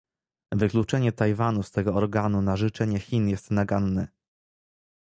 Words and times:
Wykluczenie 0.51 1.11
Tajwanu 1.11 1.63
z 1.63 1.71
tego 1.71 1.93
organu 1.95 2.41
na 2.41 2.57
życzenie 2.57 2.99
Chin 2.99 3.29
jest 3.29 3.51
naganne 3.51 4.07